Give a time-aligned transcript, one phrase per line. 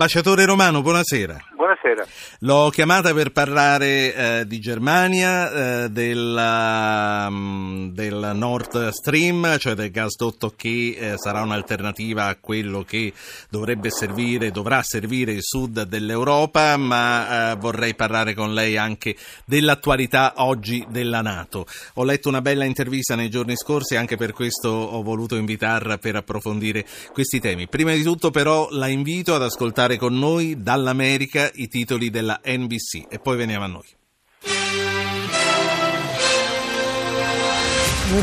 [0.00, 1.49] Ambasciatore Romano, buonasera.
[1.60, 2.06] Buonasera.
[2.38, 9.90] L'ho chiamata per parlare eh, di Germania, eh, della, um, del Nord Stream, cioè del
[9.90, 13.12] gasdotto che eh, sarà un'alternativa a quello che
[13.50, 19.14] dovrebbe servire, dovrà servire il sud dell'Europa, ma eh, vorrei parlare con lei anche
[19.44, 21.66] dell'attualità oggi della Nato.
[21.96, 26.16] Ho letto una bella intervista nei giorni scorsi anche per questo ho voluto invitarla per
[26.16, 27.68] approfondire questi temi.
[27.68, 33.06] Prima di tutto però la invito ad ascoltare con noi dall'America i titoli della NBC
[33.08, 33.98] e poi veniamo a noi.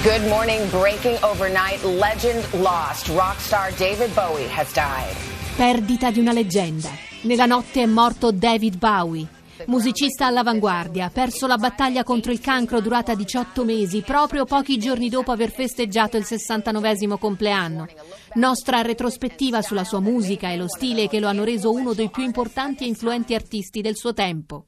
[0.03, 0.70] Good morning.
[0.70, 3.08] Breaking overnight, legend lost.
[3.08, 5.16] Rockstar David Bowie has died.
[5.55, 6.90] Perdita di una leggenda.
[7.22, 9.37] Nella notte è morto David Bowie.
[9.66, 15.09] Musicista all'avanguardia, ha perso la battaglia contro il cancro durata 18 mesi, proprio pochi giorni
[15.09, 17.88] dopo aver festeggiato il 69 compleanno.
[18.35, 22.23] Nostra retrospettiva sulla sua musica e lo stile che lo hanno reso uno dei più
[22.23, 24.66] importanti e influenti artisti del suo tempo.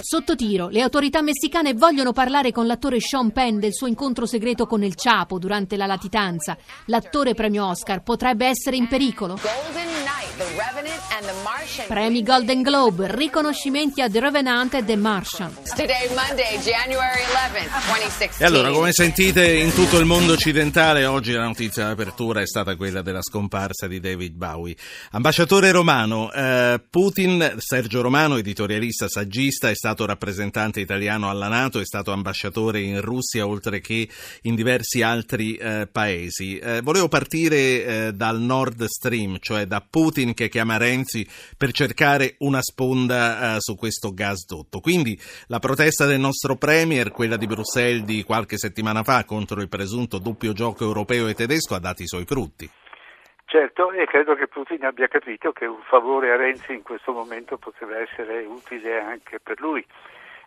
[0.00, 4.66] Sotto tiro, le autorità messicane vogliono parlare con l'attore Sean Penn del suo incontro segreto
[4.66, 6.56] con il Chapo durante la latitanza.
[6.86, 9.36] L'attore premio Oscar potrebbe essere in pericolo.
[11.88, 15.52] Premi Golden Globe, riconoscimenti a The Revenant e The Martian.
[18.38, 22.76] E allora, come sentite, in tutto il mondo occidentale oggi la notizia d'apertura è stata
[22.76, 24.76] quella della scomparsa di David Bowie.
[25.10, 31.84] Ambasciatore romano, eh, Putin, Sergio Romano, editorialista, saggista, è stato rappresentante italiano alla Nato, è
[31.84, 34.08] stato ambasciatore in Russia oltre che
[34.42, 36.58] in diversi altri eh, paesi.
[36.58, 41.26] Eh, volevo partire eh, dal Nord Stream, cioè da Putin che chiama Renzi
[41.56, 44.80] per cercare una sponda uh, su questo gasdotto.
[44.80, 49.68] Quindi la protesta del nostro Premier, quella di Bruxelles di qualche settimana fa contro il
[49.68, 52.68] presunto doppio gioco europeo e tedesco, ha dato i suoi frutti.
[53.44, 57.56] Certo, e credo che Putin abbia capito che un favore a Renzi in questo momento
[57.56, 59.82] poteva essere utile anche per lui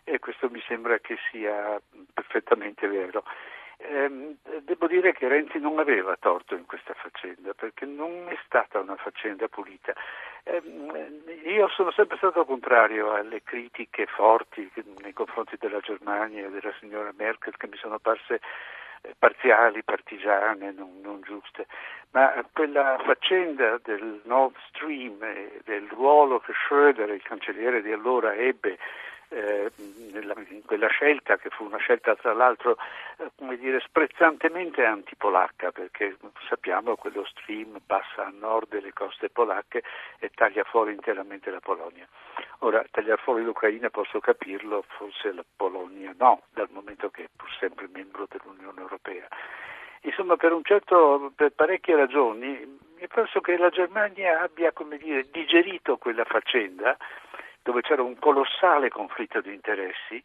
[0.04, 1.80] e questo mi sembra che sia
[2.12, 3.24] perfettamente vero.
[3.84, 8.78] Eh, devo dire che Renzi non aveva torto in questa faccenda perché non è stata
[8.78, 9.92] una faccenda pulita.
[10.44, 10.62] Eh,
[11.44, 14.70] io sono sempre stato contrario alle critiche forti
[15.02, 18.40] nei confronti della Germania e della signora Merkel che mi sono parse
[19.02, 21.66] eh, parziali, partigiane, non, non, giuste,
[22.12, 28.32] ma quella faccenda del Nord Stream e del ruolo che Schröder, il cancelliere di allora,
[28.34, 28.78] ebbe
[29.32, 32.76] eh, in quella scelta che fu una scelta tra l'altro
[33.18, 36.16] eh, come dire, sprezzantemente antipolacca perché
[36.48, 39.82] sappiamo che quello stream passa a nord delle coste polacche
[40.18, 42.06] e taglia fuori interamente la Polonia.
[42.60, 47.50] Ora, tagliare fuori l'Ucraina posso capirlo, forse la Polonia no, dal momento che è pur
[47.58, 49.26] sempre membro dell'Unione Europea.
[50.02, 56.24] Insomma, per, certo, per parecchie ragioni, io penso che la Germania abbia dire, digerito quella
[56.24, 56.96] faccenda
[57.62, 60.22] dove c'era un colossale conflitto di interessi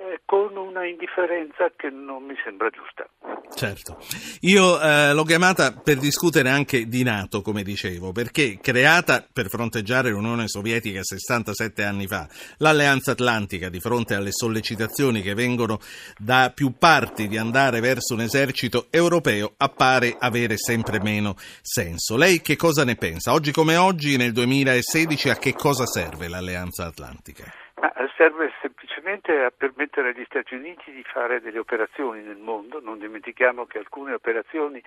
[0.00, 3.08] eh, con una indifferenza che non mi sembra giusta.
[3.52, 3.98] Certo,
[4.42, 10.10] io eh, l'ho chiamata per discutere anche di Nato, come dicevo, perché creata per fronteggiare
[10.10, 12.28] l'Unione Sovietica 67 anni fa,
[12.58, 15.80] l'Alleanza Atlantica di fronte alle sollecitazioni che vengono
[16.16, 22.16] da più parti di andare verso un esercito europeo appare avere sempre meno senso.
[22.16, 23.32] Lei che cosa ne pensa?
[23.32, 27.52] Oggi come oggi, nel 2016, a che cosa serve l'Alleanza Atlantica?
[27.80, 28.50] Ma serve
[28.98, 33.78] semplicemente a permettere agli Stati Uniti di fare delle operazioni nel mondo, non dimentichiamo che
[33.78, 34.82] alcune operazioni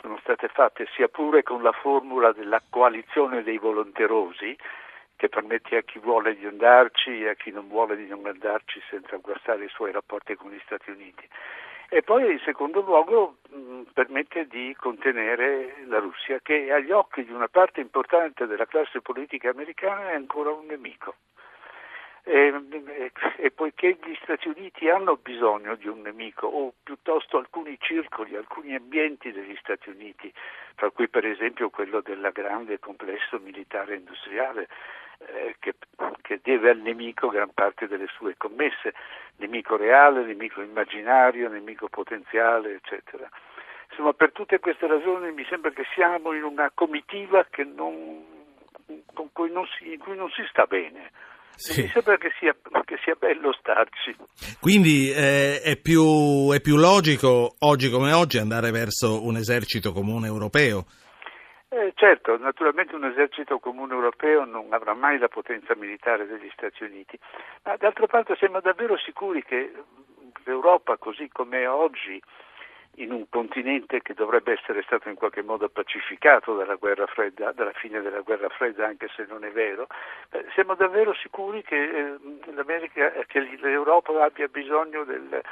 [0.00, 4.56] sono state fatte sia pure con la formula della coalizione dei volonterosi,
[5.16, 8.82] che permette a chi vuole di andarci e a chi non vuole di non andarci
[8.90, 11.26] senza guastare i suoi rapporti con gli Stati Uniti.
[11.88, 17.30] E poi in secondo luogo mh, permette di contenere la Russia, che agli occhi di
[17.30, 21.14] una parte importante della classe politica americana è ancora un nemico.
[22.26, 28.34] E, e, poiché gli Stati Uniti hanno bisogno di un nemico, o piuttosto alcuni circoli,
[28.34, 30.32] alcuni ambienti degli Stati Uniti,
[30.74, 34.68] tra cui per esempio quello del grande complesso militare industriale,
[35.18, 35.74] eh, che,
[36.22, 38.94] che, deve al nemico gran parte delle sue commesse,
[39.36, 43.28] nemico reale, nemico immaginario, nemico potenziale, eccetera.
[43.90, 48.24] Insomma, per tutte queste ragioni mi sembra che siamo in una comitiva non,
[49.32, 51.10] cui si, in cui non si sta bene.
[51.56, 51.82] Sì.
[51.82, 52.54] Mi sembra che sia,
[52.84, 54.16] che sia, bello starci.
[54.60, 60.26] Quindi eh, è, più, è, più, logico oggi come oggi andare verso un esercito comune
[60.26, 60.84] europeo?
[61.68, 66.84] Eh, certo, naturalmente un esercito comune europeo non avrà mai la potenza militare degli Stati
[66.84, 67.18] Uniti,
[67.64, 69.72] ma d'altra parte siamo davvero sicuri che
[70.44, 72.20] l'Europa così come è oggi
[72.96, 76.76] in un continente che dovrebbe essere stato in qualche modo pacificato dalla
[77.06, 79.86] fredda, dalla fine della guerra fredda, anche se non è vero,
[80.30, 85.42] eh, siamo davvero sicuri che, eh, che l'Europa abbia bisogno del,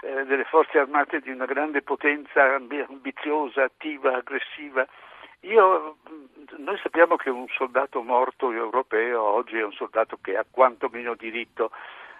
[0.00, 4.86] eh, delle forze armate di una grande potenza ambiziosa, attiva, aggressiva?
[5.42, 5.98] Io,
[6.56, 11.70] noi sappiamo che un soldato morto europeo oggi è un soldato che ha quantomeno diritto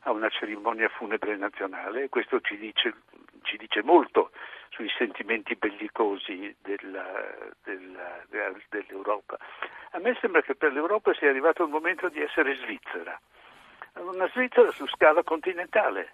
[0.03, 2.95] a una cerimonia funebre nazionale questo ci dice,
[3.49, 4.31] ci dice molto
[4.69, 7.07] sui sentimenti bellicosi della,
[7.65, 8.23] della,
[8.69, 9.37] dell'Europa.
[9.93, 13.19] A me sembra che per l'Europa sia arrivato il momento di essere Svizzera,
[13.95, 16.13] una Svizzera su scala continentale.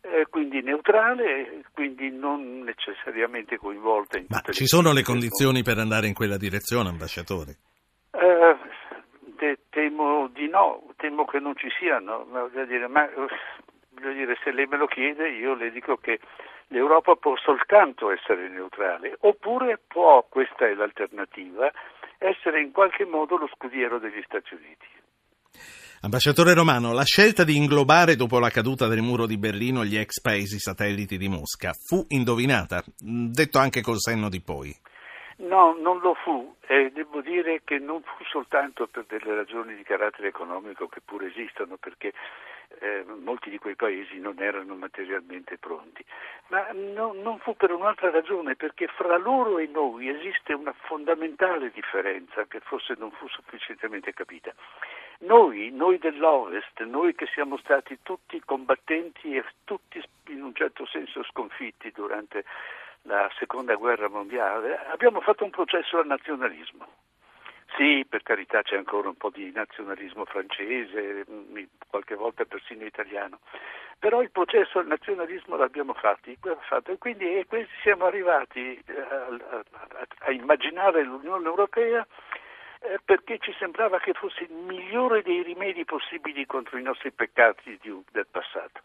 [0.00, 6.06] Eh, quindi neutrale, quindi non necessariamente coinvolta in Ma ci sono le condizioni per andare
[6.06, 7.56] in quella direzione, ambasciatore?
[8.12, 8.56] Eh,
[9.36, 13.08] te, temo di no, temo che non ci siano, ma, dire, ma
[13.98, 16.20] voglio dire, se lei me lo chiede io le dico che
[16.68, 21.70] l'Europa può soltanto essere neutrale, oppure può, questa è l'alternativa,
[22.18, 24.86] essere in qualche modo lo scudiero degli Stati Uniti.
[26.00, 30.20] Ambasciatore Romano, la scelta di inglobare dopo la caduta del muro di Berlino gli ex
[30.20, 34.72] paesi satelliti di Mosca fu indovinata, detto anche col senno di poi.
[35.38, 39.82] No, non lo fu e devo dire che non fu soltanto per delle ragioni di
[39.82, 42.12] carattere economico che pure esistono, perché
[42.80, 46.04] eh, molti di quei paesi non erano materialmente pronti,
[46.48, 51.70] ma no, non fu per un'altra ragione, perché fra loro e noi esiste una fondamentale
[51.70, 54.52] differenza che forse non fu sufficientemente capita.
[55.20, 61.24] Noi, noi dell'Ovest, noi che siamo stati tutti combattenti e tutti in un certo senso
[61.24, 62.44] sconfitti durante
[63.02, 66.86] la seconda guerra mondiale, abbiamo fatto un processo al nazionalismo.
[67.76, 73.40] Sì, per carità c'è ancora un po' di nazionalismo francese, mm, qualche volta persino italiano,
[73.98, 76.30] però il processo al nazionalismo l'abbiamo fatto,
[76.60, 76.92] fatto.
[76.92, 77.46] E quindi
[77.82, 79.64] siamo arrivati eh, a, a,
[80.20, 82.06] a immaginare l'Unione Europea
[82.80, 87.78] eh, perché ci sembrava che fosse il migliore dei rimedi possibili contro i nostri peccati
[87.80, 88.80] di, del passato.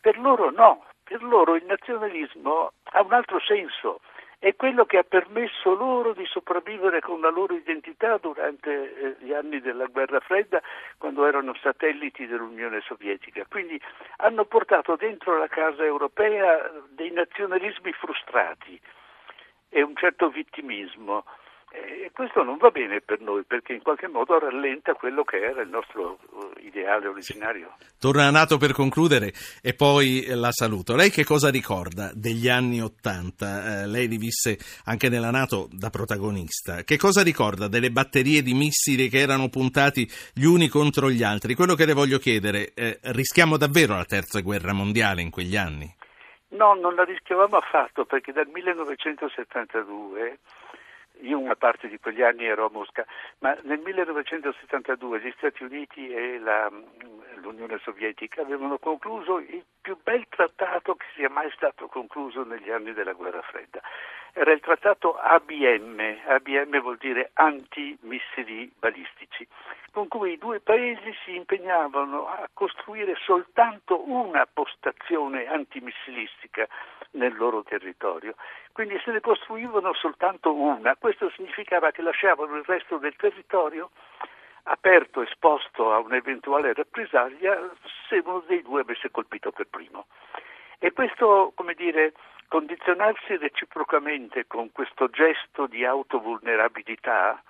[0.00, 4.00] Per loro no, per loro il nazionalismo ha un altro senso,
[4.44, 9.32] è quello che ha permesso loro di sopravvivere con la loro identità durante eh, gli
[9.32, 10.60] anni della guerra fredda,
[10.98, 13.46] quando erano satelliti dell'Unione Sovietica.
[13.48, 13.80] Quindi
[14.18, 18.78] hanno portato dentro la casa europea dei nazionalismi frustrati
[19.70, 21.24] e un certo vittimismo.
[21.74, 25.60] E questo non va bene per noi perché in qualche modo rallenta quello che era
[25.62, 27.74] il nostro eh, ideale originario.
[27.98, 30.94] Torna a Nato per concludere e poi la saluto.
[30.94, 33.82] Lei che cosa ricorda degli anni Ottanta?
[33.82, 36.84] Eh, lei li visse anche nella Nato da protagonista.
[36.84, 41.54] Che cosa ricorda delle batterie di missili che erano puntati gli uni contro gli altri?
[41.54, 45.92] Quello che le voglio chiedere, eh, rischiamo davvero la terza guerra mondiale in quegli anni?
[46.50, 50.38] No, non la rischiavamo affatto perché dal 1972
[51.24, 53.04] io una parte di quegli anni ero a Mosca,
[53.38, 56.70] ma nel 1972 gli Stati Uniti e la,
[57.40, 62.92] l'Unione Sovietica avevano concluso il più bel trattato che sia mai stato concluso negli anni
[62.92, 63.80] della guerra fredda.
[64.36, 69.46] Era il trattato ABM, ABM vuol dire antimissili balistici,
[69.92, 76.66] con cui i due paesi si impegnavano a costruire soltanto una postazione antimissilistica
[77.12, 78.34] nel loro territorio.
[78.72, 83.90] Quindi se ne costruivano soltanto una, questo significava che lasciavano il resto del territorio
[84.64, 87.70] aperto, esposto a un'eventuale rappresaglia
[88.08, 90.06] se uno dei due avesse colpito per primo.
[90.80, 92.12] E questo, come dire,
[92.54, 97.42] condizionarsi reciprocamente con questo gesto di autovulnerabilità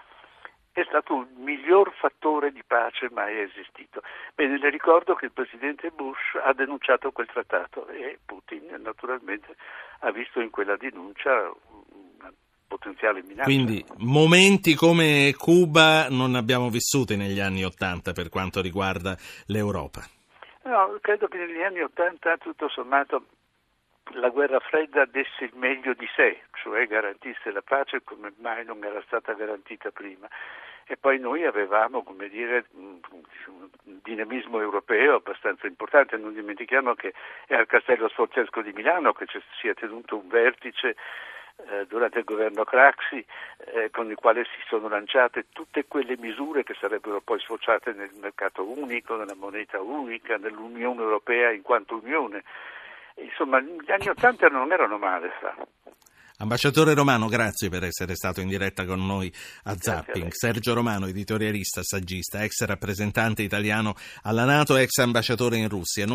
[0.72, 4.00] è stato il miglior fattore di pace mai esistito.
[4.34, 9.56] Bene, le ricordo che il presidente Bush ha denunciato quel trattato e Putin naturalmente
[10.00, 12.32] ha visto in quella denuncia una
[12.66, 13.44] potenziale minaccia.
[13.44, 19.14] Quindi momenti come Cuba non abbiamo vissuti negli anni Ottanta per quanto riguarda
[19.48, 20.00] l'Europa.
[20.62, 23.26] No, credo che negli anni Ottanta tutto sommato
[24.12, 28.82] la guerra fredda desse il meglio di sé, cioè garantisse la pace come mai non
[28.84, 30.28] era stata garantita prima.
[30.86, 33.00] E poi noi avevamo, come dire, un
[33.84, 36.18] dinamismo europeo abbastanza importante.
[36.18, 37.14] Non dimentichiamo che
[37.46, 39.24] è al Castello Sforzesco di Milano che
[39.60, 40.94] si è tenuto un vertice
[41.56, 43.24] eh, durante il governo Craxi
[43.72, 48.10] eh, con il quale si sono lanciate tutte quelle misure che sarebbero poi sfociate nel
[48.20, 52.42] mercato unico, nella moneta unica, nell'Unione Europea in quanto Unione.
[53.16, 55.30] Insomma, gli anni Ottanta non erano male.
[55.40, 55.54] Sa.
[56.38, 59.32] Ambasciatore Romano, grazie per essere stato in diretta con noi
[59.64, 60.32] a Zapping.
[60.32, 66.06] Sergio Romano, editorialista, saggista, ex rappresentante italiano alla Nato, ex ambasciatore in Russia.